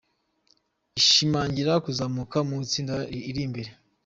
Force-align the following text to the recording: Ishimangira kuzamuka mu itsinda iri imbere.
Ishimangira 0.99 1.73
kuzamuka 1.83 2.37
mu 2.47 2.55
itsinda 2.65 2.95
iri 3.29 3.41
imbere. 3.47 3.69